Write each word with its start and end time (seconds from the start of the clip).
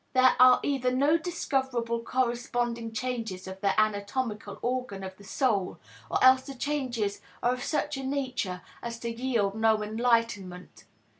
There 0.13 0.35
are 0.39 0.59
either 0.63 0.89
no 0.89 1.15
discoverable 1.19 1.99
corresponding 2.01 2.91
changes 2.91 3.47
of 3.47 3.61
the 3.61 3.79
anatomical 3.79 4.57
organ 4.63 5.03
of 5.03 5.15
the 5.17 5.23
soul, 5.23 5.77
or 6.09 6.17
else 6.23 6.41
the 6.41 6.55
changes 6.55 7.21
are 7.43 7.53
of 7.53 7.63
such 7.63 7.97
a 7.97 8.03
nature 8.03 8.63
as 8.81 8.97
to 9.01 9.11
yield 9.11 9.53
no 9.53 9.83
enlightenment. 9.83 10.85